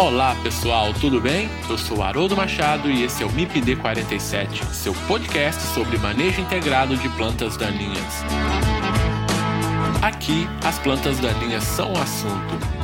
[0.00, 1.48] Olá pessoal, tudo bem?
[1.68, 6.96] Eu sou Haroldo Machado e esse é o MIPD 47, seu podcast sobre manejo integrado
[6.96, 8.22] de plantas daninhas.
[10.00, 12.78] Aqui, as plantas daninhas são o assunto.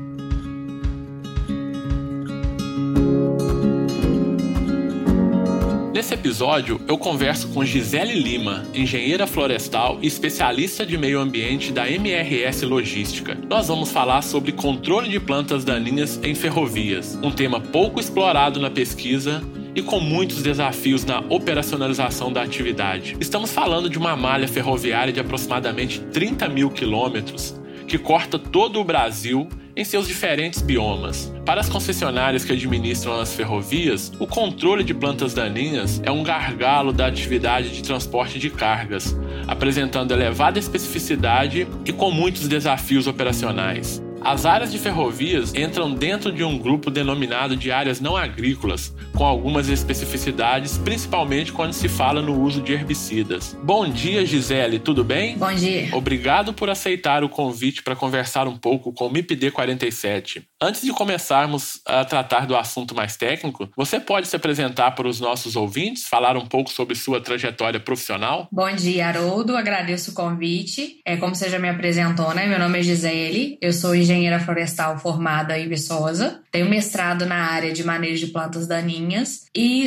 [6.30, 12.64] Episódio, eu converso com Gisele Lima, engenheira florestal e especialista de meio ambiente da MRS
[12.68, 13.36] Logística.
[13.50, 18.70] Nós vamos falar sobre controle de plantas daninhas em ferrovias, um tema pouco explorado na
[18.70, 19.42] pesquisa
[19.74, 23.18] e com muitos desafios na operacionalização da atividade.
[23.20, 28.84] Estamos falando de uma malha ferroviária de aproximadamente 30 mil quilômetros que corta todo o
[28.84, 29.50] Brasil
[29.80, 31.34] em seus diferentes biomas.
[31.46, 36.92] Para as concessionárias que administram as ferrovias, o controle de plantas daninhas é um gargalo
[36.92, 44.04] da atividade de transporte de cargas, apresentando elevada especificidade e com muitos desafios operacionais.
[44.22, 49.26] As áreas de ferrovias entram dentro de um grupo denominado de áreas não agrícolas, com
[49.26, 53.54] algumas especificidades, principalmente quando se fala no uso de herbicidas.
[53.62, 55.38] Bom dia, Gisele, tudo bem?
[55.38, 55.90] Bom dia.
[55.94, 60.46] Obrigado por aceitar o convite para conversar um pouco com o MIPD 47.
[60.62, 65.20] Antes de começarmos a tratar do assunto mais técnico, você pode se apresentar para os
[65.20, 68.48] nossos ouvintes, falar um pouco sobre sua trajetória profissional?
[68.50, 69.58] Bom dia, Haroldo.
[69.58, 71.02] Agradeço o convite.
[71.06, 72.48] É como você já me apresentou, né?
[72.48, 77.74] Meu nome é Gisele, eu sou engenheira florestal formada em Viçosa, tenho mestrado na área
[77.74, 79.09] de manejo de plantas daninhas
[79.56, 79.86] e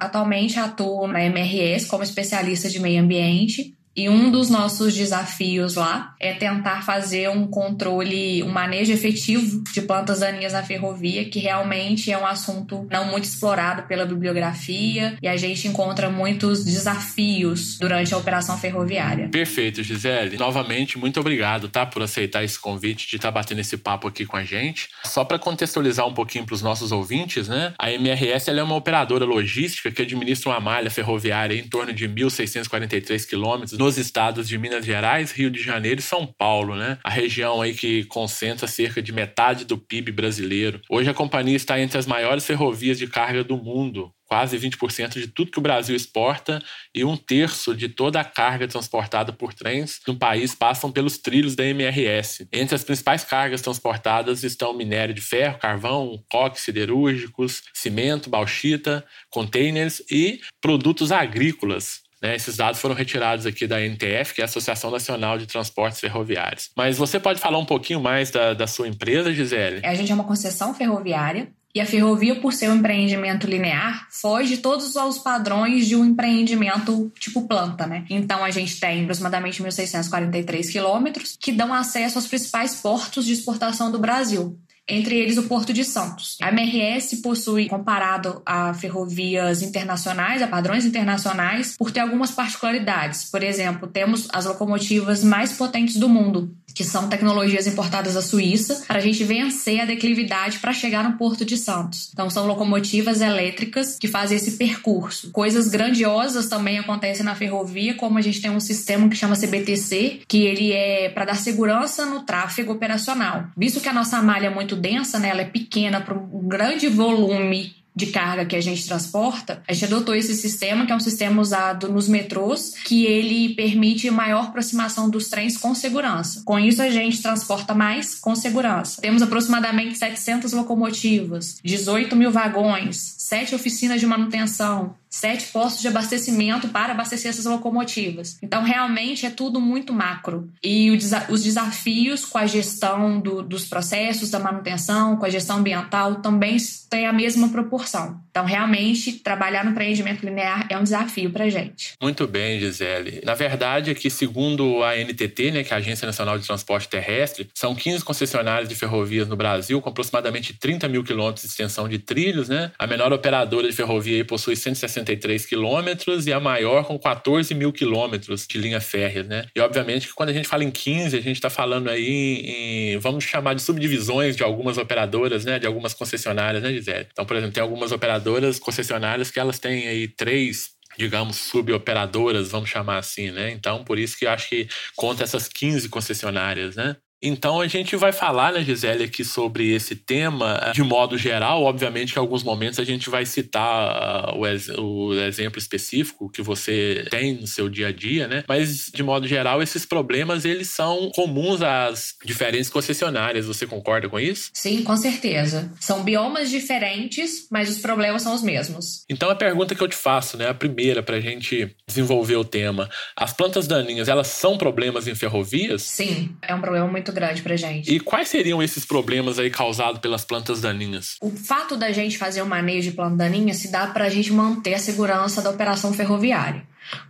[0.00, 6.14] atualmente atuo na MRS como especialista de meio ambiente e um dos nossos desafios lá
[6.20, 12.12] é tentar fazer um controle, um manejo efetivo de plantas daninhas na ferrovia, que realmente
[12.12, 18.14] é um assunto não muito explorado pela bibliografia e a gente encontra muitos desafios durante
[18.14, 19.28] a operação ferroviária.
[19.30, 20.36] Perfeito, Gisele.
[20.36, 24.24] Novamente, muito obrigado, tá, por aceitar esse convite de estar tá batendo esse papo aqui
[24.24, 24.88] com a gente.
[25.04, 27.72] Só para contextualizar um pouquinho para os nossos ouvintes, né?
[27.78, 33.26] A MRS é uma operadora logística que administra uma malha ferroviária em torno de 1.643
[33.26, 36.98] quilômetros nos estados de Minas Gerais, Rio de Janeiro e São Paulo, né?
[37.02, 40.82] A região aí que concentra cerca de metade do PIB brasileiro.
[40.90, 45.28] Hoje a companhia está entre as maiores ferrovias de carga do mundo, quase 20% de
[45.28, 46.62] tudo que o Brasil exporta
[46.94, 51.56] e um terço de toda a carga transportada por trens no país passam pelos trilhos
[51.56, 52.46] da MRS.
[52.52, 60.02] Entre as principais cargas transportadas estão minério de ferro, carvão, coques siderúrgicos, cimento, bauxita, containers
[60.10, 64.90] e produtos agrícolas, né, esses dados foram retirados aqui da NTF, que é a Associação
[64.90, 66.70] Nacional de Transportes Ferroviários.
[66.76, 69.84] Mas você pode falar um pouquinho mais da, da sua empresa, Gisele?
[69.84, 74.56] A gente é uma concessão ferroviária e a ferrovia, por ser um empreendimento linear, foge
[74.56, 78.04] de todos os padrões de um empreendimento tipo planta, né?
[78.08, 83.92] Então a gente tem aproximadamente 1.643 quilômetros que dão acesso aos principais portos de exportação
[83.92, 86.36] do Brasil entre eles o Porto de Santos.
[86.40, 93.24] A MRS possui, comparado a ferrovias internacionais, a padrões internacionais, por ter algumas particularidades.
[93.30, 98.84] Por exemplo, temos as locomotivas mais potentes do mundo, que são tecnologias importadas da Suíça,
[98.86, 102.10] para a gente vencer a declividade para chegar no Porto de Santos.
[102.12, 105.30] Então, são locomotivas elétricas que fazem esse percurso.
[105.32, 110.20] Coisas grandiosas também acontecem na ferrovia, como a gente tem um sistema que chama CBTC,
[110.28, 113.46] que ele é para dar segurança no tráfego operacional.
[113.56, 116.88] Visto que a nossa malha é muito densa, né, ela é pequena para um grande
[116.88, 121.00] volume de carga que a gente transporta, a gente adotou esse sistema, que é um
[121.00, 126.42] sistema usado nos metrôs, que ele permite maior aproximação dos trens com segurança.
[126.44, 129.02] Com isso, a gente transporta mais com segurança.
[129.02, 136.68] Temos aproximadamente 700 locomotivas, 18 mil vagões, sete oficinas de manutenção, sete postos de abastecimento
[136.68, 138.38] para abastecer essas locomotivas.
[138.42, 140.50] Então, realmente é tudo muito macro.
[140.62, 146.16] E os desafios com a gestão do, dos processos da manutenção, com a gestão ambiental,
[146.16, 146.56] também
[146.90, 148.20] têm a mesma proporção.
[148.30, 151.94] Então, realmente, trabalhar no empreendimento linear é um desafio para a gente.
[152.00, 153.20] Muito bem, Gisele.
[153.24, 157.48] Na verdade, aqui, segundo a NTT, né, que é a Agência Nacional de Transporte Terrestre,
[157.54, 161.98] são 15 concessionárias de ferrovias no Brasil, com aproximadamente 30 mil quilômetros de extensão de
[161.98, 162.48] trilhos.
[162.48, 162.70] Né?
[162.78, 167.72] A menor operadora de ferrovia possui 160 63 quilômetros e a maior com 14 mil
[167.72, 169.46] quilômetros de linha férrea, né?
[169.54, 172.98] E obviamente que quando a gente fala em 15, a gente está falando aí em,
[172.98, 175.58] vamos chamar de subdivisões de algumas operadoras, né?
[175.58, 177.06] De algumas concessionárias, né, Gisele?
[177.12, 182.68] Então, por exemplo, tem algumas operadoras concessionárias que elas têm aí três digamos, suboperadoras, vamos
[182.68, 183.52] chamar assim, né?
[183.52, 184.66] Então, por isso que eu acho que
[184.96, 186.96] conta essas 15 concessionárias, né?
[187.22, 191.64] Então a gente vai falar, né, Gisele, aqui sobre esse tema de modo geral.
[191.64, 196.30] Obviamente que em alguns momentos a gente vai citar uh, o, ex o, exemplo específico
[196.30, 198.44] que você tem no seu dia a dia, né?
[198.48, 203.46] Mas de modo geral esses problemas eles são comuns às diferentes concessionárias.
[203.46, 204.50] Você concorda com isso?
[204.54, 205.72] Sim, com certeza.
[205.80, 209.04] São biomas diferentes, mas os problemas são os mesmos.
[209.08, 212.44] Então a pergunta que eu te faço, né, a primeira para a gente desenvolver o
[212.44, 215.82] tema: as plantas daninhas elas são problemas em ferrovias?
[215.82, 217.92] Sim, é um problema muito muito grande pra gente.
[217.92, 221.16] E quais seriam esses problemas aí causados pelas plantas daninhas?
[221.20, 224.32] O fato da gente fazer o manejo de planta daninha se dá para a gente
[224.32, 226.62] manter a segurança da operação ferroviária.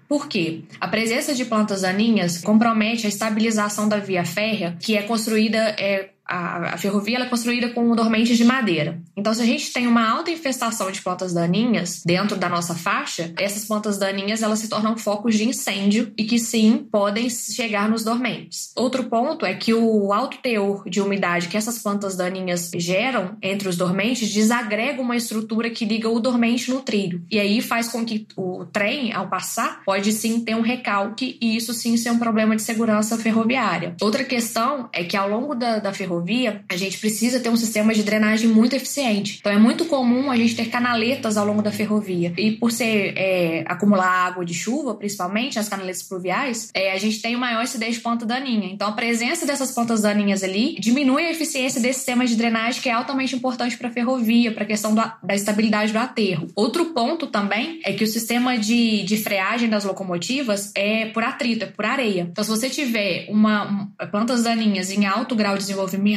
[0.08, 0.62] Por quê?
[0.80, 6.10] A presença de plantas daninhas compromete a estabilização da via férrea, que é construída é,
[6.28, 9.00] a, a ferrovia é construída com dormentes de madeira.
[9.16, 13.32] Então, se a gente tem uma alta infestação de plantas daninhas dentro da nossa faixa,
[13.38, 18.04] essas plantas daninhas elas se tornam focos de incêndio e que sim podem chegar nos
[18.04, 18.72] dormentes.
[18.76, 23.68] Outro ponto é que o alto teor de umidade que essas plantas daninhas geram entre
[23.68, 27.22] os dormentes desagrega uma estrutura que liga o dormente no trilho.
[27.30, 31.56] E aí faz com que o trem, ao passar, pode sim ter um recalque e
[31.56, 33.96] isso sim ser um problema de segurança ferroviária.
[34.00, 37.56] Outra questão é que ao longo da, da ferrovia ferrovia, a gente precisa ter um
[37.56, 39.38] sistema de drenagem muito eficiente.
[39.40, 42.32] Então é muito comum a gente ter canaletas ao longo da ferrovia.
[42.36, 47.20] E por ser é, acumular água de chuva, principalmente as canaletas pluviais, é, a gente
[47.20, 48.68] tem maior incidência de planta daninha.
[48.72, 52.88] Então a presença dessas plantas daninhas ali diminui a eficiência desse sistema de drenagem que
[52.88, 56.48] é altamente importante para a ferrovia, para a questão do, da estabilidade do aterro.
[56.54, 61.64] Outro ponto também é que o sistema de, de freagem das locomotivas é por atrito,
[61.64, 62.28] é por areia.
[62.30, 65.64] Então se você tiver uma, plantas daninhas em alto grau de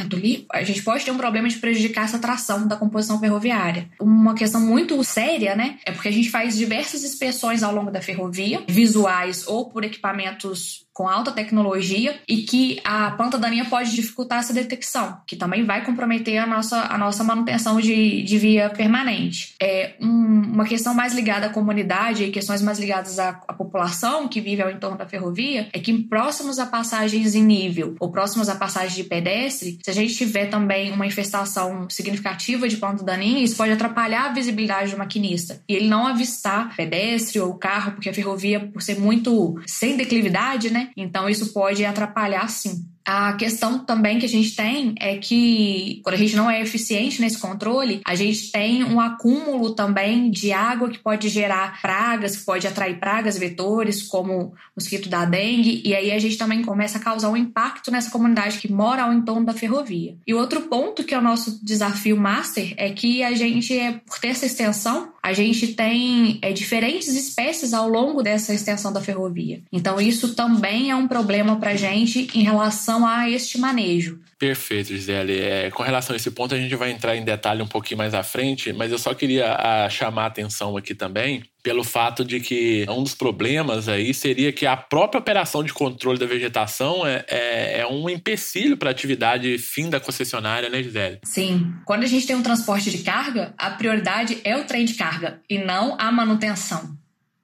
[0.00, 3.88] ali, a gente pode ter um problema de prejudicar essa tração da composição ferroviária.
[4.00, 5.78] Uma questão muito séria, né?
[5.84, 10.86] É porque a gente faz diversas inspeções ao longo da ferrovia, visuais ou por equipamentos
[10.92, 15.84] com alta tecnologia e que a planta daninha pode dificultar essa detecção, que também vai
[15.84, 19.54] comprometer a nossa, a nossa manutenção de, de via permanente.
[19.60, 20.06] É um,
[20.52, 24.62] uma questão mais ligada à comunidade e questões mais ligadas à, à, população que vive
[24.62, 28.94] ao entorno da ferrovia é que próximos a passagens em nível ou próximos a passagens
[28.94, 33.72] de pedestre, se a gente tiver também uma infestação significativa de planta daninha, isso pode
[33.72, 38.60] atrapalhar a visibilidade do maquinista e ele não avistar pedestre ou carro, porque a ferrovia,
[38.60, 40.81] por ser muito sem declividade, né?
[40.96, 42.86] Então isso pode atrapalhar sim.
[43.04, 47.20] A questão também que a gente tem é que, quando a gente não é eficiente
[47.20, 52.44] nesse controle, a gente tem um acúmulo também de água que pode gerar pragas, que
[52.44, 56.98] pode atrair pragas, vetores, como o mosquito da dengue, e aí a gente também começa
[56.98, 60.16] a causar um impacto nessa comunidade que mora ao entorno da ferrovia.
[60.24, 64.20] E outro ponto que é o nosso desafio master é que a gente, é, por
[64.20, 69.62] ter essa extensão, a gente tem é, diferentes espécies ao longo dessa extensão da ferrovia.
[69.72, 74.18] Então, isso também é um problema para a gente em relação a este manejo.
[74.38, 75.38] Perfeito, Gisele.
[75.38, 78.14] É, com relação a esse ponto, a gente vai entrar em detalhe um pouquinho mais
[78.14, 82.40] à frente, mas eu só queria a, chamar a atenção aqui também pelo fato de
[82.40, 87.24] que um dos problemas aí seria que a própria operação de controle da vegetação é,
[87.28, 91.20] é, é um empecilho para a atividade fim da concessionária, né, Gisele?
[91.24, 91.72] Sim.
[91.84, 95.40] Quando a gente tem um transporte de carga, a prioridade é o trem de carga
[95.48, 97.01] e não a manutenção.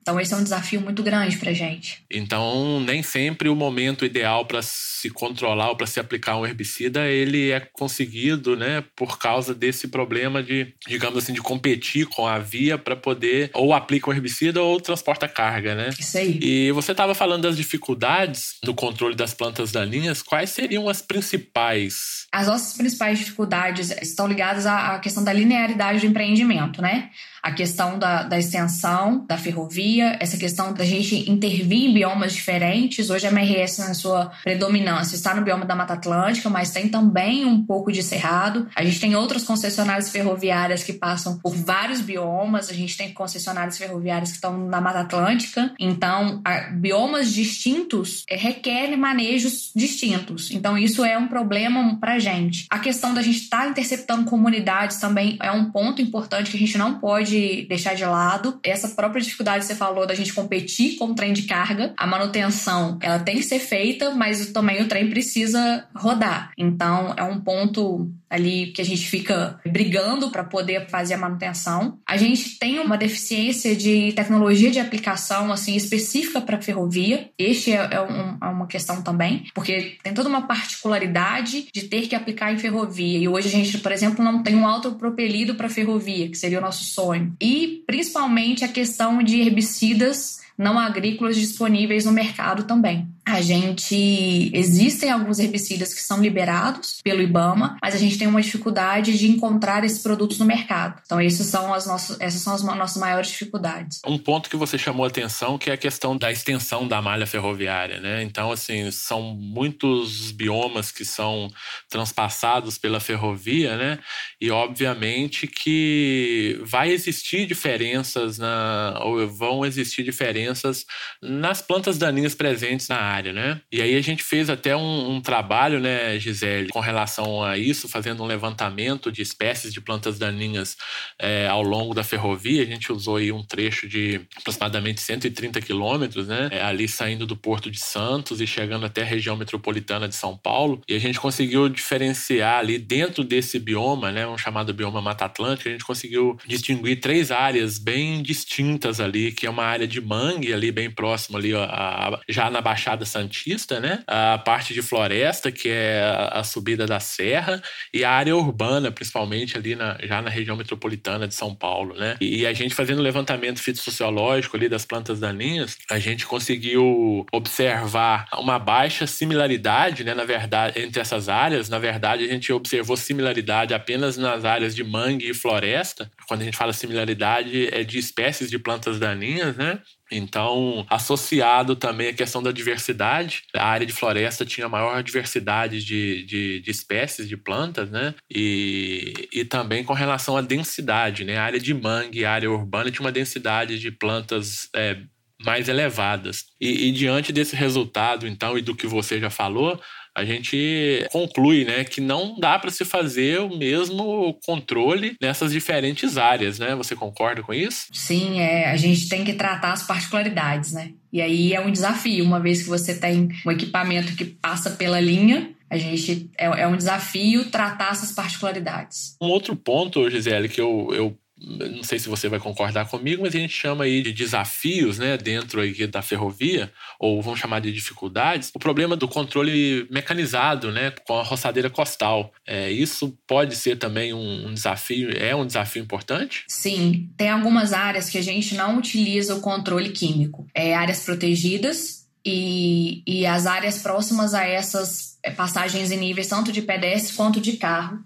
[0.09, 2.03] Então, esse é um desafio muito grande para gente.
[2.11, 7.07] Então, nem sempre o momento ideal para se controlar ou para se aplicar um herbicida
[7.07, 12.39] ele é conseguido, né, por causa desse problema de, digamos assim, de competir com a
[12.39, 15.91] via para poder ou aplica um herbicida ou transporta carga, né?
[15.99, 16.39] Isso aí.
[16.43, 20.23] E você estava falando das dificuldades no controle das plantas daninhas.
[20.23, 22.27] Quais seriam as principais?
[22.33, 27.11] As nossas principais dificuldades estão ligadas à questão da linearidade do empreendimento, né?
[27.49, 33.09] A questão da, da extensão da ferrovia, essa questão da gente intervir em biomas diferentes.
[33.09, 37.47] Hoje a MRS, na sua predominância, está no bioma da Mata Atlântica, mas tem também
[37.47, 38.69] um pouco de cerrado.
[38.77, 42.69] A gente tem outras concessionárias ferroviárias que passam por vários biomas.
[42.69, 45.73] A gente tem concessionárias ferroviárias que estão na Mata Atlântica.
[45.81, 50.51] Então, biomas distintos é, requerem manejos distintos.
[50.51, 52.67] Então, isso é um problema para a gente.
[52.69, 56.61] A questão da gente estar tá interceptando comunidades também é um ponto importante que a
[56.61, 60.33] gente não pode pode deixar de lado essa própria dificuldade que você falou da gente
[60.33, 61.93] competir com o trem de carga.
[61.97, 66.51] A manutenção, ela tem que ser feita, mas também o trem precisa rodar.
[66.59, 71.99] Então, é um ponto ali que a gente fica brigando para poder fazer a manutenção.
[72.07, 77.31] A gente tem uma deficiência de tecnologia de aplicação assim específica para ferrovia.
[77.39, 82.09] Este é, é, um, é, uma questão também, porque tem toda uma particularidade de ter
[82.09, 83.19] que aplicar em ferrovia.
[83.19, 86.63] E hoje a gente, por exemplo, não tem um autopropelido para ferrovia, que seria o
[86.63, 87.35] nosso sonho.
[87.41, 93.09] E principalmente a questão de herbicidas não agrícolas disponíveis no mercado também.
[93.29, 98.41] A gente existem alguns herbicidas que são liberados pelo IBAMA, mas a gente tem uma
[98.41, 100.99] dificuldade de encontrar esses produtos no mercado.
[101.05, 104.01] Então, esses são as nossas, essas são as nossas maiores dificuldades.
[104.07, 107.27] Um ponto que você chamou a atenção que é a questão da extensão da malha
[107.27, 108.23] ferroviária, né?
[108.23, 111.51] Então, assim, são muitos biomas que são
[111.91, 113.99] transpassados pela ferrovia, né?
[114.41, 120.87] E obviamente que vai existir diferenças na ou vão existir diferenças
[121.23, 123.61] nas plantas daninhas presentes na área área, né?
[123.71, 127.89] E aí a gente fez até um, um, trabalho, né, Gisele, com relação a isso,
[127.89, 130.77] fazendo um levantamento de espécies de plantas daninhas
[131.21, 132.63] é, ao longo da ferrovia.
[132.63, 136.49] A gente usou aí um trecho de aproximadamente 130 quilômetros, né?
[136.53, 140.37] É, ali saindo do Porto de Santos e chegando até a região metropolitana de São
[140.37, 140.81] Paulo.
[140.89, 145.69] E a gente conseguiu diferenciar ali dentro desse bioma, né, um chamado bioma Mata Atlântica,
[145.69, 150.53] a gente conseguiu distinguir três áreas bem distintas ali, que é uma área de mangue
[150.53, 154.03] ali bem próximo ali, ó, a, já na Baixada Santista, né?
[154.07, 156.01] A parte de floresta, que é
[156.31, 157.63] a subida da serra,
[157.93, 162.17] e a área urbana, principalmente ali na, já na região metropolitana de São Paulo, né?
[162.21, 168.59] E, a gente fazendo levantamento fitossociológico ali das plantas daninhas, a gente conseguiu observar uma
[168.59, 170.15] baixa similaridade, né?
[170.15, 174.85] Na verdade, entre essas áreas, na verdade, a gente observou similaridade apenas nas áreas de
[174.85, 176.11] mangue e floresta.
[176.27, 179.81] Quando a gente fala similaridade, é de espécies de plantas daninhas, né?
[180.11, 186.25] Então, associado também à questão da diversidade, a área de floresta tinha maior diversidade de,
[186.25, 188.15] de, de, espécies de plantas, né?
[188.31, 191.37] E, e também com relação à densidade, né?
[191.37, 194.99] A área de mangue, a área urbana tinha uma densidade de plantas é,
[195.45, 196.47] mais elevadas.
[196.61, 199.81] E, e, diante desse resultado, então, e do que você já falou,
[200.19, 206.19] a gente conclui né, que não dá para se fazer o mesmo controle nessas diferentes
[206.19, 206.75] áreas, né?
[206.75, 207.87] Você concorda com isso?
[207.93, 210.91] Sim, é, a gente tem que tratar as particularidades, né?
[211.13, 215.01] E aí é um desafio, uma vez que você tem um equipamento que passa pela
[215.01, 219.17] linha, a gente é, é um desafio tratar essas particularidades.
[219.21, 223.35] Um outro ponto, Gisele, que eu, eu não sei se você vai concordar comigo, mas
[223.35, 227.73] a gente chama aí de desafios, né, dentro aí da ferrovia, ou vamos chamar de
[227.73, 232.33] dificuldades, o problema do controle mecanizado, né, com a roçadeira costal.
[232.47, 236.45] É, isso pode ser também um, desafio, é um desafio importante?
[236.49, 240.47] Sim, tem algumas áreas que a gente não utiliza o controle químico.
[240.55, 246.51] É, áreas protegidas e, e as áreas próximas a essas é, passagens em níveis tanto
[246.51, 248.01] de pedestre quanto de carro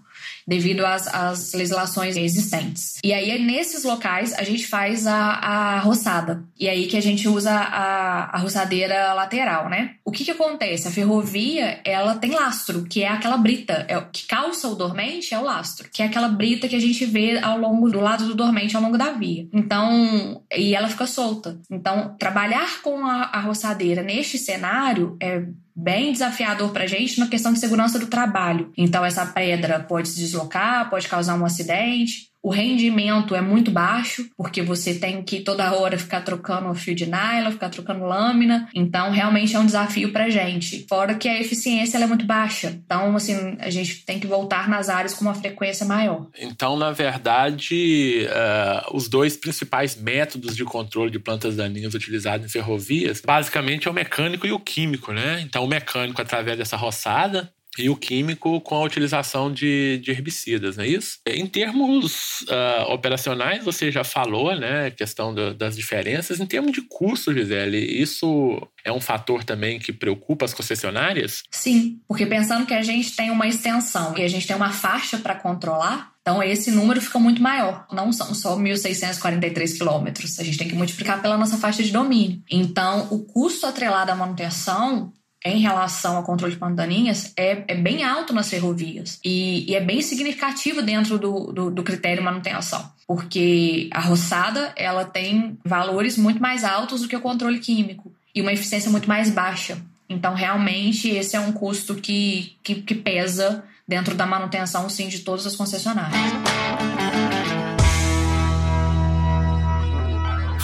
[0.46, 2.99] devido às, às legislações existentes.
[3.04, 6.44] E aí, nesses locais, a gente faz a, a roçada.
[6.58, 9.94] E aí que a gente usa a, a roçadeira lateral, né?
[10.04, 10.88] O que que acontece?
[10.88, 13.84] A ferrovia, ela tem lastro, que é aquela brita.
[13.88, 17.04] É, que calça o dormente é o lastro, que é aquela brita que a gente
[17.04, 19.46] vê ao longo do lado do dormente ao longo da via.
[19.52, 21.58] Então, e ela fica solta.
[21.70, 25.42] Então, trabalhar com a, a roçadeira neste cenário é
[25.74, 28.72] bem desafiador para a gente na questão de segurança do trabalho.
[28.76, 34.28] Então, essa pedra pode se deslocar, pode causar um acidente, o rendimento é muito baixo,
[34.37, 38.68] porque você tem que toda hora ficar trocando o fio de nylon, ficar trocando lâmina.
[38.75, 40.84] Então, realmente é um desafio pra gente.
[40.88, 42.80] Fora que a eficiência é muito baixa.
[42.84, 46.26] Então, assim, a gente tem que voltar nas áreas com uma frequência maior.
[46.37, 52.49] Então, na verdade, uh, os dois principais métodos de controle de plantas daninhas utilizados em
[52.49, 55.40] ferrovias, basicamente é o mecânico e o químico, né?
[55.42, 60.76] Então, o mecânico através dessa roçada, e o químico com a utilização de, de herbicidas,
[60.76, 61.18] não é isso?
[61.26, 66.38] Em termos uh, operacionais, você já falou, né, a questão do, das diferenças.
[66.38, 71.44] Em termos de custo, Gisele, isso é um fator também que preocupa as concessionárias?
[71.50, 75.18] Sim, porque pensando que a gente tem uma extensão e a gente tem uma faixa
[75.18, 77.84] para controlar, então, esse número fica muito maior.
[77.92, 80.38] Não são só 1.643 quilômetros.
[80.38, 82.40] A gente tem que multiplicar pela nossa faixa de domínio.
[82.48, 85.12] Então, o custo atrelado à manutenção
[85.44, 89.80] em relação ao controle de pandaninhas é, é bem alto nas ferrovias e, e é
[89.80, 96.40] bem significativo dentro do, do, do, critério manutenção, porque a roçada ela tem valores muito
[96.40, 99.78] mais altos do que o controle químico e uma eficiência muito mais baixa.
[100.08, 105.20] Então, realmente, esse é um custo que, que, que pesa dentro da manutenção, sim, de
[105.20, 106.20] todas as concessionárias.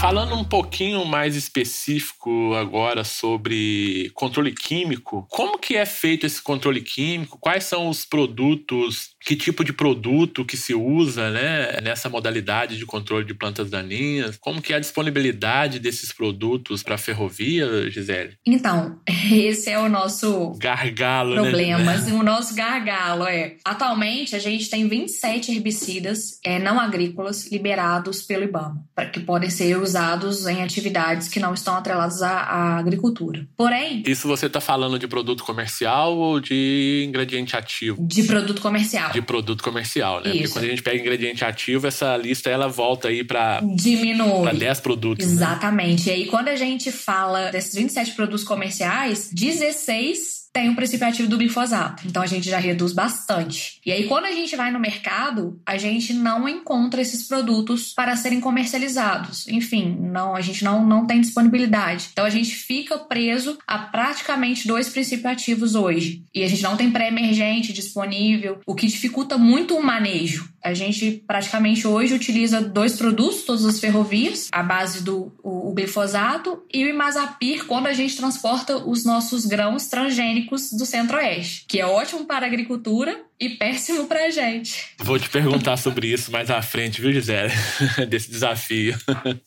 [0.00, 6.80] Falando um pouquinho mais específico agora sobre controle químico, como que é feito esse controle
[6.80, 7.36] químico?
[7.40, 12.86] Quais são os produtos, que tipo de produto que se usa, né, nessa modalidade de
[12.86, 14.36] controle de plantas daninhas?
[14.36, 18.36] Como que é a disponibilidade desses produtos para a ferrovia, Gisele?
[18.46, 21.42] Então, esse é o nosso gargalo, né?
[21.42, 22.12] problema, né?
[22.12, 23.56] o nosso gargalo é.
[23.64, 29.50] Atualmente a gente tem 27 herbicidas é, não agrícolas liberados pelo IBAMA, para que podem
[29.50, 33.46] ser usados em atividades que não estão atreladas à, à agricultura.
[33.56, 34.02] Porém.
[34.06, 38.06] Isso você está falando de produto comercial ou de ingrediente ativo?
[38.06, 39.07] De produto comercial.
[39.12, 40.30] De produto comercial, né?
[40.30, 40.38] Isso.
[40.38, 43.60] Porque quando a gente pega ingrediente ativo, essa lista ela volta aí para.
[43.62, 44.42] Diminui.
[44.42, 45.26] Para 10 produtos.
[45.26, 45.32] Né?
[45.32, 46.08] Exatamente.
[46.08, 46.16] Né?
[46.16, 51.28] E aí, quando a gente fala desses 27 produtos comerciais, 16 tem o princípio ativo
[51.28, 52.06] do glifosato.
[52.06, 53.80] Então a gente já reduz bastante.
[53.84, 58.16] E aí, quando a gente vai no mercado, a gente não encontra esses produtos para
[58.16, 59.46] serem comercializados.
[59.48, 62.08] Enfim, não, a gente não, não tem disponibilidade.
[62.12, 66.24] Então a gente fica preso a praticamente dois princípios ativos hoje.
[66.34, 70.48] E a gente não tem pré-emergente disponível, o que dificulta muito o manejo.
[70.62, 75.72] A gente praticamente hoje utiliza dois produtos, todas as ferrovias, a base do o, o
[75.72, 81.80] glifosato e o imazapir quando a gente transporta os nossos grãos transgênicos do centro-oeste, que
[81.80, 84.88] é ótimo para a agricultura e péssimo para a gente.
[84.98, 87.52] Vou te perguntar sobre isso mais à frente, viu, Gisele?
[88.08, 88.98] Desse desafio.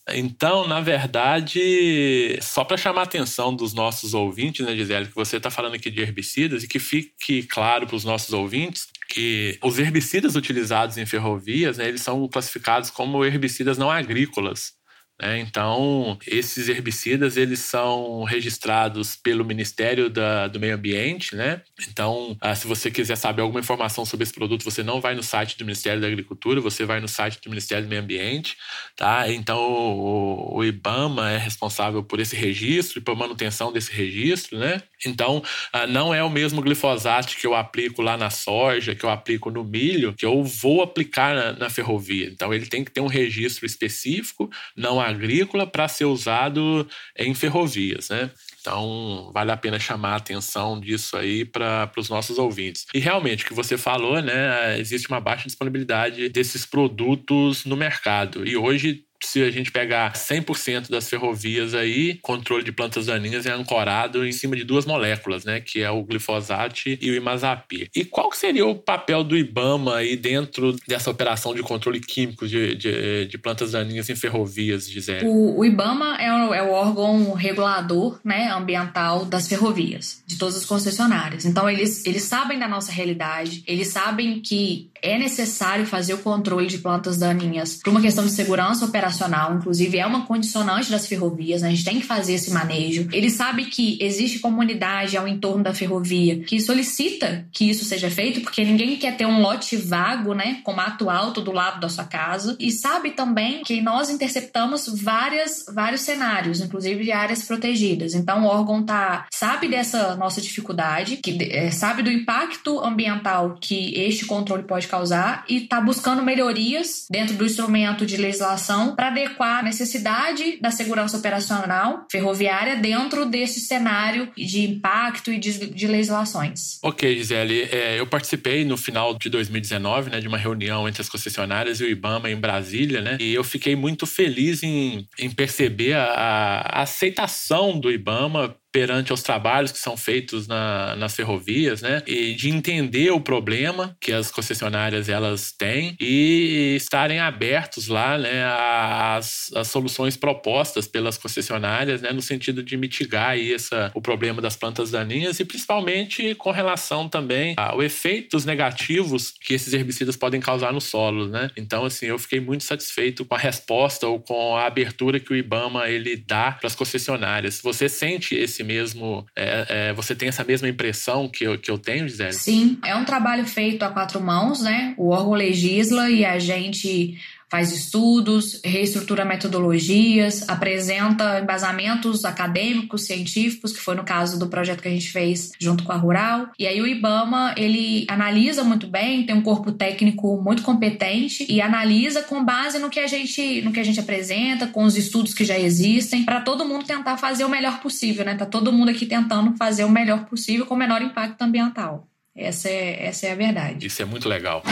[0.10, 5.38] Então, na verdade, só para chamar a atenção dos nossos ouvintes, né, Gisele, que você
[5.38, 9.78] está falando aqui de herbicidas e que fique claro para os nossos ouvintes que os
[9.78, 14.74] herbicidas utilizados em ferrovias, né, eles são classificados como herbicidas não agrícolas.
[15.22, 15.40] Né?
[15.40, 21.36] Então, esses herbicidas eles são registrados pelo Ministério da, do Meio Ambiente.
[21.36, 21.62] Né?
[21.88, 25.22] Então, ah, se você quiser saber alguma informação sobre esse produto, você não vai no
[25.22, 28.58] site do Ministério da Agricultura, você vai no site do Ministério do Meio Ambiente.
[28.96, 29.32] Tá?
[29.32, 34.58] Então, o, o IBAMA é responsável por esse registro e por manutenção desse registro.
[34.58, 34.82] Né?
[35.06, 39.10] Então, ah, não é o mesmo glifosato que eu aplico lá na soja, que eu
[39.10, 42.28] aplico no milho, que eu vou aplicar na, na ferrovia.
[42.28, 47.34] Então, ele tem que ter um registro específico, não há agrícola para ser usado em
[47.34, 48.32] ferrovias, né?
[48.60, 52.86] Então, vale a pena chamar a atenção disso aí para os nossos ouvintes.
[52.94, 54.80] E realmente, o que você falou, né?
[54.80, 58.48] Existe uma baixa disponibilidade desses produtos no mercado.
[58.48, 63.52] E hoje se a gente pegar 100% das ferrovias aí, controle de plantas daninhas é
[63.52, 67.90] ancorado em cima de duas moléculas, né, que é o glifosato e o imazapir.
[67.96, 72.76] E qual seria o papel do IBAMA aí dentro dessa operação de controle químico de,
[72.76, 75.26] de, de plantas daninhas em ferrovias, Gisele?
[75.26, 80.56] O, o IBAMA é o, é o, órgão regulador, né, ambiental das ferrovias, de todas
[80.56, 81.46] as concessionárias.
[81.46, 86.68] Então eles, eles sabem da nossa realidade, eles sabem que é necessário fazer o controle
[86.68, 91.62] de plantas daninhas por uma questão de segurança operacional, inclusive é uma condicionante das ferrovias,
[91.62, 91.70] né?
[91.70, 93.08] a gente tem que fazer esse manejo.
[93.12, 98.42] Ele sabe que existe comunidade ao entorno da ferrovia que solicita que isso seja feito,
[98.42, 102.04] porque ninguém quer ter um lote vago, né, com mato alto do lado da sua
[102.04, 108.14] casa, e sabe também que nós interceptamos várias, vários cenários, inclusive de áreas protegidas.
[108.14, 113.94] Então o órgão tá sabe dessa nossa dificuldade, que é, sabe do impacto ambiental que
[113.96, 119.60] este controle pode causar e está buscando melhorias dentro do instrumento de legislação para adequar
[119.60, 126.78] a necessidade da segurança operacional ferroviária dentro desse cenário de impacto e de, de legislações.
[126.84, 131.08] Ok, Gisele, é, eu participei no final de 2019 né, de uma reunião entre as
[131.08, 135.94] concessionárias e o IBAMA em Brasília, né, e eu fiquei muito feliz em, em perceber
[135.94, 142.02] a, a aceitação do IBAMA perante aos trabalhos que são feitos na, nas ferrovias, né?
[142.08, 148.44] E de entender o problema que as concessionárias elas têm e estarem abertos lá, né,
[148.46, 154.42] às, às soluções propostas pelas concessionárias, né, no sentido de mitigar aí essa, o problema
[154.42, 160.40] das plantas daninhas e principalmente com relação também ao efeitos negativos que esses herbicidas podem
[160.40, 161.50] causar no solo, né?
[161.58, 165.36] Então, assim, eu fiquei muito satisfeito com a resposta ou com a abertura que o
[165.36, 167.60] IBAMA ele dá para as concessionárias.
[167.62, 169.26] Você sente esse esse mesmo.
[169.36, 172.34] É, é, você tem essa mesma impressão que eu, que eu tenho, Gisele?
[172.34, 174.94] Sim, é um trabalho feito a quatro mãos, né?
[174.98, 177.18] O órgão legisla e a gente
[177.52, 184.88] faz estudos, reestrutura metodologias, apresenta embasamentos acadêmicos, científicos, que foi no caso do projeto que
[184.88, 186.48] a gente fez junto com a Rural.
[186.58, 191.62] E aí o IBAMA, ele analisa muito bem, tem um corpo técnico muito competente e
[191.62, 195.34] analisa com base no que a gente, no que a gente apresenta, com os estudos
[195.34, 198.34] que já existem, para todo mundo tentar fazer o melhor possível, né?
[198.36, 202.08] Tá todo mundo aqui tentando fazer o melhor possível com o menor impacto ambiental.
[202.34, 203.86] Essa é, essa é a verdade.
[203.86, 204.64] Isso é muito legal.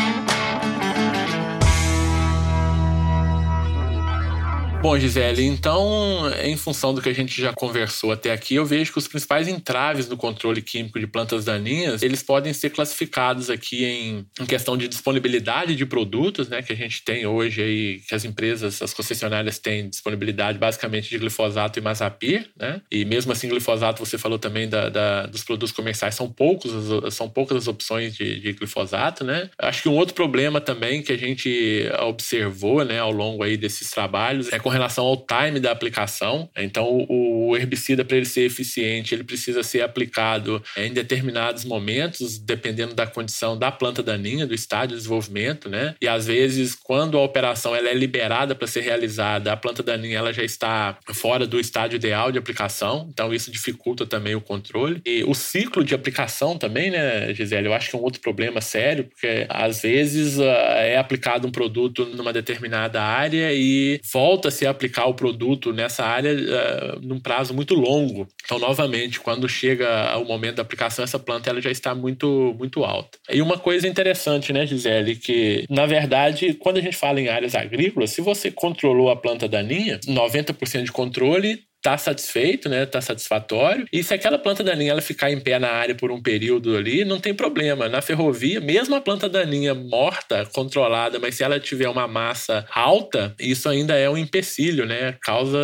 [4.82, 8.94] Bom, Gisele, então, em função do que a gente já conversou até aqui, eu vejo
[8.94, 13.84] que os principais entraves no controle químico de plantas daninhas, eles podem ser classificados aqui
[13.84, 18.16] em, em questão de disponibilidade de produtos, né, que a gente tem hoje aí, que
[18.16, 23.50] as empresas, as concessionárias têm disponibilidade basicamente de glifosato e mazapir, né, e mesmo assim
[23.50, 26.72] glifosato, você falou também da, da dos produtos comerciais, são poucos,
[27.14, 29.50] são poucas as opções de, de glifosato, né.
[29.60, 33.92] Acho que um outro problema também que a gente observou, né, ao longo aí desses
[33.92, 36.48] trabalhos é com relação ao time da aplicação.
[36.56, 42.94] Então, o herbicida, para ele ser eficiente, ele precisa ser aplicado em determinados momentos, dependendo
[42.94, 45.96] da condição da planta daninha, do estádio de desenvolvimento, né?
[46.00, 50.20] E às vezes, quando a operação ela é liberada para ser realizada, a planta daninha
[50.20, 53.08] ela já está fora do estádio ideal de aplicação.
[53.12, 55.02] Então, isso dificulta também o controle.
[55.04, 57.68] E o ciclo de aplicação também, né, Gisele?
[57.68, 62.06] Eu acho que é um outro problema sério, porque às vezes é aplicado um produto
[62.06, 67.74] numa determinada área e volta se aplicar o produto nessa área uh, num prazo muito
[67.74, 68.28] longo.
[68.44, 72.84] Então, novamente, quando chega o momento da aplicação, essa planta ela já está muito, muito
[72.84, 73.18] alta.
[73.30, 77.56] E uma coisa interessante, né, Gisele, que na verdade, quando a gente fala em áreas
[77.56, 82.86] agrícolas, se você controlou a planta daninha, 90% de controle tá satisfeito, né?
[82.86, 83.86] Tá satisfatório.
[83.92, 87.06] E se aquela planta daninha ela ficar em pé na área por um período ali,
[87.06, 87.88] não tem problema.
[87.88, 93.34] Na ferrovia, mesmo a planta daninha morta, controlada, mas se ela tiver uma massa alta,
[93.40, 95.16] isso ainda é um empecilho, né?
[95.22, 95.58] Causa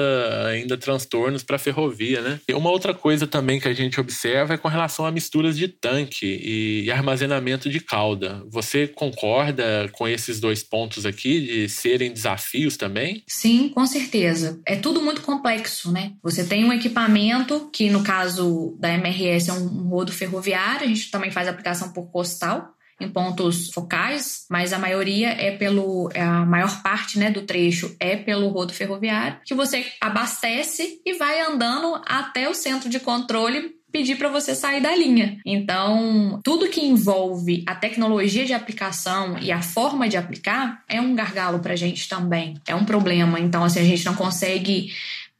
[0.47, 2.39] ainda transtornos para a ferrovia, né?
[2.47, 5.67] E uma outra coisa também que a gente observa é com relação a misturas de
[5.67, 8.43] tanque e armazenamento de cauda.
[8.49, 13.23] Você concorda com esses dois pontos aqui de serem desafios também?
[13.27, 14.59] Sim, com certeza.
[14.65, 16.04] É tudo muito complexo, né?
[16.21, 21.11] Você tem um equipamento que, no caso da MRS, é um rodo ferroviário, a gente
[21.11, 26.45] também faz aplicação por costal em pontos focais, mas a maioria é pelo é a
[26.45, 32.01] maior parte, né, do trecho é pelo rodo ferroviário, que você abastece e vai andando
[32.05, 35.39] até o centro de controle pedir para você sair da linha.
[35.45, 41.15] Então, tudo que envolve a tecnologia de aplicação e a forma de aplicar é um
[41.15, 42.55] gargalo para a gente também.
[42.67, 43.39] É um problema.
[43.39, 44.91] Então, assim, a gente não consegue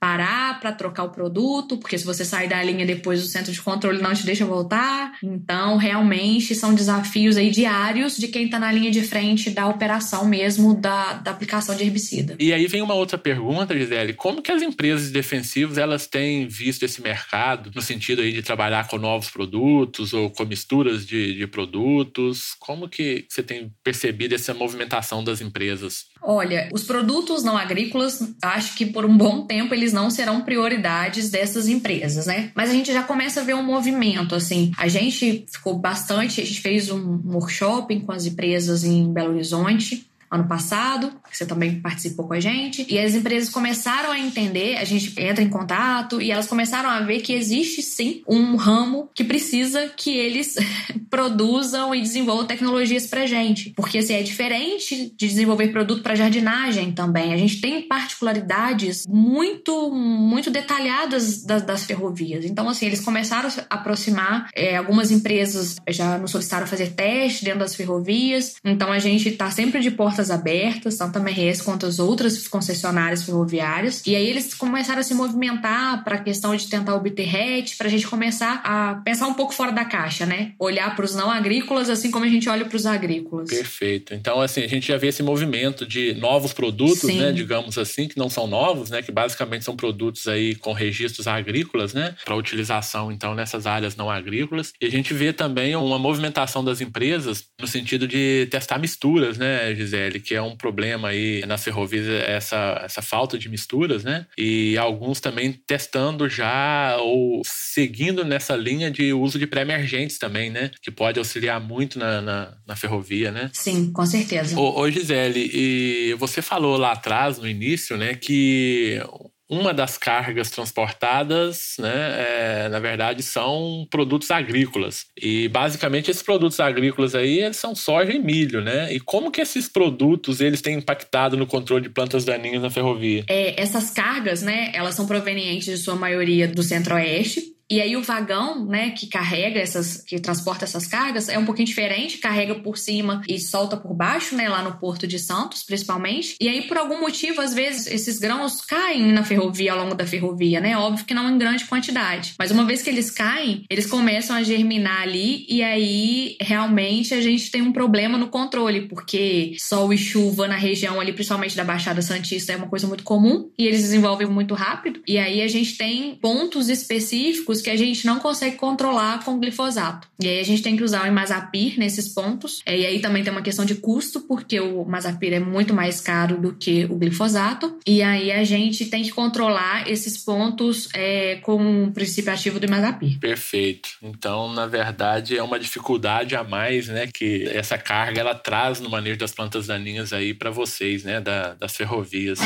[0.06, 3.60] parar para trocar o produto, porque se você sair da linha depois o centro de
[3.60, 5.18] controle não te deixa voltar.
[5.24, 10.24] Então, realmente são desafios aí diários de quem está na linha de frente da operação
[10.24, 12.36] mesmo da, da aplicação de herbicida.
[12.39, 16.84] E aí vem uma outra pergunta, Gisele, como que as empresas defensivas elas têm visto
[16.84, 21.48] esse mercado no sentido aí de trabalhar com novos produtos ou com misturas de, de
[21.48, 22.56] produtos?
[22.60, 26.06] Como que você tem percebido essa movimentação das empresas?
[26.26, 31.30] Olha, os produtos não agrícolas, acho que por um bom tempo eles não serão prioridades
[31.30, 32.52] dessas empresas, né?
[32.56, 34.72] Mas a gente já começa a ver um movimento, assim.
[34.78, 40.06] A gente ficou bastante, a gente fez um workshop com as empresas em Belo Horizonte
[40.30, 44.84] ano passado, você também participou com a gente, e as empresas começaram a entender, a
[44.84, 49.24] gente entra em contato e elas começaram a ver que existe sim um ramo que
[49.24, 50.56] precisa que eles
[51.10, 56.92] produzam e desenvolvam tecnologias pra gente, porque assim, é diferente de desenvolver produto para jardinagem
[56.92, 57.34] também.
[57.34, 62.46] A gente tem particularidades muito muito detalhadas das, das ferrovias.
[62.46, 67.60] Então assim, eles começaram a aproximar, é, algumas empresas já nos solicitaram fazer teste dentro
[67.60, 68.56] das ferrovias.
[68.64, 72.47] Então a gente está sempre de porta portas abertas, tanto a MRS quanto as outras
[72.47, 74.01] concessionárias ferroviárias.
[74.06, 77.88] E aí eles começaram a se movimentar para a questão de tentar obter RET, para
[77.88, 80.54] a gente começar a pensar um pouco fora da caixa, né?
[80.58, 83.49] Olhar para os não agrícolas assim como a gente olha para os agrícolas.
[83.49, 84.13] Perfeito.
[84.13, 87.19] Então, assim, a gente já vê esse movimento de novos produtos, Sim.
[87.19, 87.32] né?
[87.34, 89.01] Digamos assim, que não são novos, né?
[89.01, 92.15] Que basicamente são produtos aí com registros agrícolas, né?
[92.23, 94.71] Para utilização, então, nessas áreas não agrícolas.
[94.80, 99.75] E a gente vê também uma movimentação das empresas no sentido de testar misturas, né,
[99.75, 100.05] Gisele?
[100.12, 104.26] Que é um problema aí nas ferrovias, essa, essa falta de misturas, né?
[104.38, 110.72] E alguns também testando já ou seguindo nessa linha de uso de pré-emergentes também, né?
[110.82, 113.50] Que pode auxiliar muito na, na, na ferrovia, né?
[113.54, 114.58] Sim, com certeza.
[114.60, 119.02] Ô, ô Gisele, e você falou lá atrás, no início, né, que
[119.50, 125.06] uma das cargas transportadas, né, é, na verdade, são produtos agrícolas.
[125.22, 128.92] E basicamente esses produtos agrícolas aí eles são soja e milho, né?
[128.94, 133.24] E como que esses produtos eles têm impactado no controle de plantas daninhas na ferrovia?
[133.28, 138.04] É, essas cargas, né, elas são provenientes de sua maioria do Centro-Oeste E aí o
[138.04, 142.78] vagão, né, que carrega essas, que transporta essas cargas, é um pouquinho diferente, carrega por
[142.78, 146.36] cima e solta por baixo, né, lá no Porto de Santos, principalmente.
[146.39, 150.06] E aí, por algum motivo, às vezes, esses grãos caem na ferrovia ao longo da
[150.06, 150.78] ferrovia, né?
[150.78, 152.36] Óbvio que não em grande quantidade.
[152.38, 157.21] Mas uma vez que eles caem, eles começam a germinar ali e aí realmente a
[157.21, 161.63] gente tem um problema no controle, porque sol e chuva na região ali, principalmente da
[161.63, 165.01] Baixada Santista, é uma coisa muito comum e eles desenvolvem muito rápido.
[165.08, 170.08] E aí a gente tem pontos específicos que a gente não consegue controlar com glifosato.
[170.20, 172.62] E aí a gente tem que usar o imazapir nesses pontos.
[172.65, 176.38] E aí também tem uma questão de custo, porque o imazapir é muito mais caro
[176.38, 177.78] do que o glifosato.
[177.86, 182.65] E aí a gente tem que controlar esses pontos é, com o princípio ativo do
[182.65, 183.20] imazapir.
[183.20, 183.89] Perfeito.
[184.02, 188.89] Então, na verdade, é uma dificuldade a mais, né, que essa carga ela traz no
[188.89, 192.39] manejo das plantas daninhas aí para vocês, né, da, das ferrovias.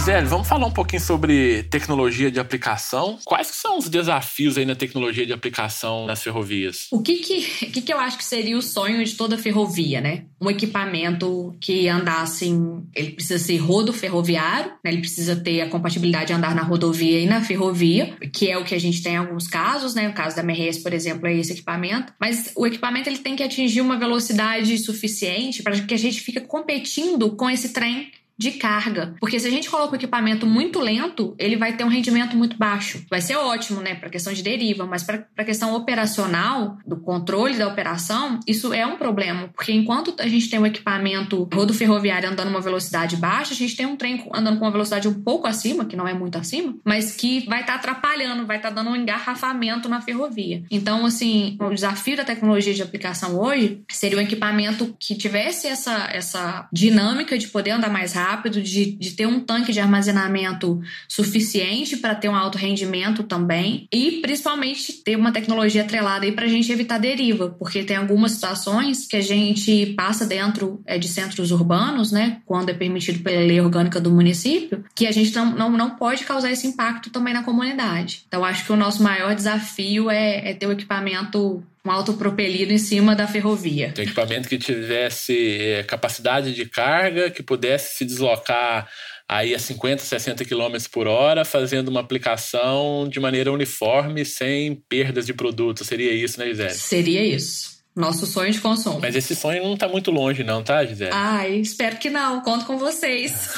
[0.00, 3.18] Gisele, vamos falar um pouquinho sobre tecnologia de aplicação.
[3.22, 6.86] Quais são os desafios aí na tecnologia de aplicação nas ferrovias?
[6.90, 10.24] O que que, que, que eu acho que seria o sonho de toda ferrovia, né?
[10.40, 12.50] Um equipamento que andasse,
[12.94, 14.90] ele precisa ser rodo ferroviário, né?
[14.90, 18.64] ele precisa ter a compatibilidade de andar na rodovia e na ferrovia, que é o
[18.64, 20.08] que a gente tem em alguns casos, né?
[20.08, 22.10] O caso da MRS, por exemplo, é esse equipamento.
[22.18, 26.40] Mas o equipamento ele tem que atingir uma velocidade suficiente para que a gente fique
[26.40, 29.14] competindo com esse trem de carga.
[29.20, 32.56] Porque se a gente coloca o equipamento muito lento, ele vai ter um rendimento muito
[32.56, 33.04] baixo.
[33.10, 37.68] Vai ser ótimo, né, para questão de deriva, mas para questão operacional, do controle da
[37.68, 39.48] operação, isso é um problema.
[39.48, 43.76] Porque enquanto a gente tem um equipamento rodo ferroviário andando uma velocidade baixa, a gente
[43.76, 46.74] tem um trem andando com uma velocidade um pouco acima, que não é muito acima,
[46.82, 50.64] mas que vai estar tá atrapalhando, vai estar tá dando um engarrafamento na ferrovia.
[50.70, 56.08] Então, assim, o desafio da tecnologia de aplicação hoje seria um equipamento que tivesse essa,
[56.10, 60.80] essa dinâmica de poder andar mais rápido rápido, de, de ter um tanque de armazenamento
[61.08, 66.44] suficiente para ter um alto rendimento também e principalmente ter uma tecnologia atrelada aí para
[66.44, 71.08] a gente evitar deriva, porque tem algumas situações que a gente passa dentro é, de
[71.08, 75.52] centros urbanos, né, quando é permitido pela lei orgânica do município, que a gente não,
[75.52, 78.24] não, não pode causar esse impacto também na comunidade.
[78.28, 82.78] Então, acho que o nosso maior desafio é, é ter o equipamento um autopropelido em
[82.78, 83.94] cima da ferrovia.
[83.96, 88.88] Um equipamento que tivesse é, capacidade de carga, que pudesse se deslocar
[89.28, 95.24] aí a 50, 60 km por hora, fazendo uma aplicação de maneira uniforme, sem perdas
[95.24, 95.84] de produto.
[95.84, 96.74] Seria isso, né, Gisele?
[96.74, 97.80] Seria isso.
[97.94, 99.00] Nosso sonho de consumo.
[99.00, 101.10] Mas esse sonho não está muito longe, não, tá, Gisele?
[101.12, 102.40] Ai, espero que não.
[102.40, 103.54] Conto com vocês.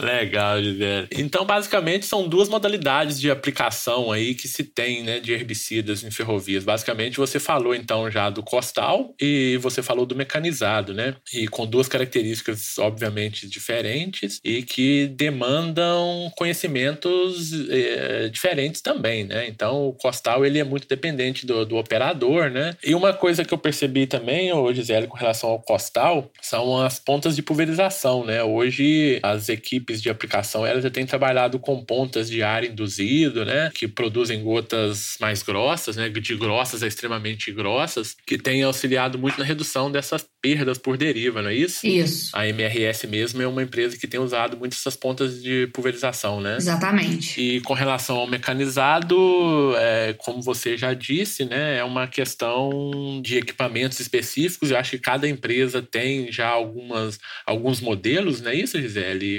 [0.00, 1.08] Legal, Gisele.
[1.12, 6.10] Então, basicamente, são duas modalidades de aplicação aí que se tem, né, de herbicidas em
[6.10, 6.64] ferrovias.
[6.64, 11.16] Basicamente, você falou, então, já do costal e você falou do mecanizado, né?
[11.32, 19.46] E com duas características, obviamente, diferentes e que demandam conhecimentos é, diferentes também, né?
[19.48, 22.74] Então, o costal, ele é muito dependente do, do operador né?
[22.84, 26.98] E uma coisa que eu percebi também, ô Gisele, com relação ao costal, são as
[26.98, 28.42] pontas de pulverização, né?
[28.42, 33.70] Hoje as equipes de aplicação elas já têm trabalhado com pontas de ar induzido, né?
[33.74, 36.08] Que produzem gotas mais grossas, né?
[36.08, 41.40] De grossas a extremamente grossas, que têm auxiliado muito na redução dessas perdas por deriva,
[41.40, 41.86] não é isso?
[41.86, 42.36] Isso.
[42.36, 46.56] A MRS mesmo é uma empresa que tem usado muito essas pontas de pulverização, né?
[46.56, 47.40] Exatamente.
[47.40, 51.78] E com relação ao mecanizado, é, como você já disse, né?
[51.78, 54.70] É uma questão de equipamentos específicos.
[54.70, 59.33] Eu acho que cada empresa tem já algumas, alguns modelos, não é isso, Gisele?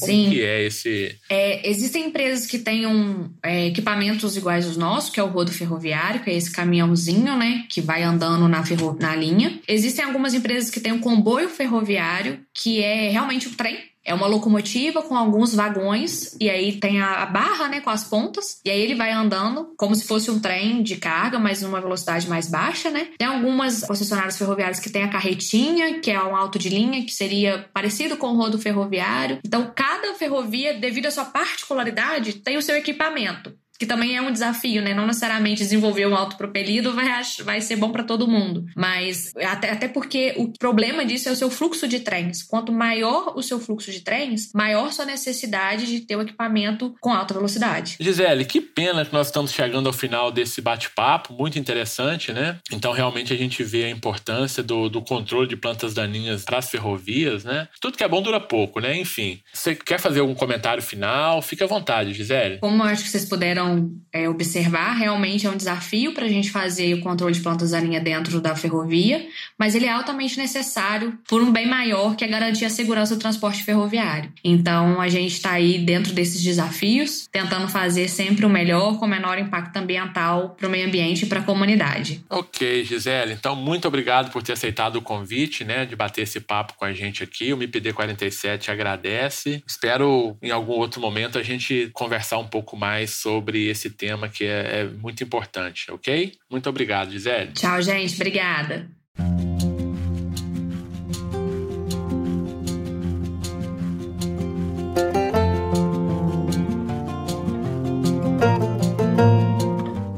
[0.00, 0.30] Como Sim.
[0.30, 1.16] que é esse?
[1.28, 6.22] É, existem empresas que tenham é, equipamentos iguais aos nossos, que é o rodo ferroviário,
[6.22, 9.60] que é esse caminhãozinho, né, que vai andando na, ferro, na linha.
[9.68, 14.26] Existem algumas empresas que têm um comboio ferroviário, que é realmente o trem, é uma
[14.26, 18.60] locomotiva com alguns vagões e aí tem a barra, né, com as pontas.
[18.64, 22.28] E aí ele vai andando como se fosse um trem de carga, mas numa velocidade
[22.28, 23.08] mais baixa, né?
[23.18, 27.12] Tem algumas concessionárias ferroviárias que tem a carretinha, que é um alto de linha, que
[27.12, 29.38] seria parecido com o rodo ferroviário.
[29.44, 34.32] Então, cada ferrovia, devido à sua particularidade, tem o seu equipamento que também é um
[34.32, 34.94] desafio, né?
[34.94, 37.06] Não necessariamente desenvolver um autopropelido vai,
[37.44, 38.64] vai ser bom para todo mundo.
[38.76, 42.42] Mas até, até porque o problema disso é o seu fluxo de trens.
[42.42, 47.12] Quanto maior o seu fluxo de trens, maior sua necessidade de ter o equipamento com
[47.12, 47.96] alta velocidade.
[47.98, 52.58] Gisele, que pena que nós estamos chegando ao final desse bate-papo, muito interessante, né?
[52.70, 56.70] Então, realmente, a gente vê a importância do, do controle de plantas daninhas para as
[56.70, 57.68] ferrovias, né?
[57.80, 58.96] Tudo que é bom dura pouco, né?
[58.96, 61.42] Enfim, você quer fazer algum comentário final?
[61.42, 62.58] Fique à vontade, Gisele.
[62.58, 63.63] Como eu acho que vocês puderam
[64.12, 68.02] é, observar, realmente é um desafio para a gente fazer o controle de plantas daninhas
[68.02, 69.26] dentro da ferrovia,
[69.58, 73.20] mas ele é altamente necessário por um bem maior que é garantir a segurança do
[73.20, 74.32] transporte ferroviário.
[74.44, 79.38] Então, a gente está aí dentro desses desafios, tentando fazer sempre o melhor com menor
[79.38, 82.24] impacto ambiental para o meio ambiente e para a comunidade.
[82.30, 83.32] Ok, Gisele.
[83.32, 86.92] Então, muito obrigado por ter aceitado o convite, né, de bater esse papo com a
[86.92, 87.52] gente aqui.
[87.52, 89.62] O MPD 47 agradece.
[89.66, 93.10] Espero em algum outro momento a gente conversar um pouco mais
[93.54, 96.32] sobre esse tema que é, é muito importante, ok?
[96.50, 97.52] Muito obrigado, Gisele.
[97.52, 98.14] Tchau, gente.
[98.16, 98.90] Obrigada.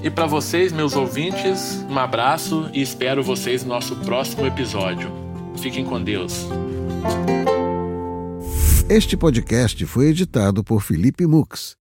[0.03, 5.11] E para vocês, meus ouvintes, um abraço e espero vocês no nosso próximo episódio.
[5.61, 6.47] Fiquem com Deus.
[8.89, 11.77] Este podcast foi editado por Felipe Mux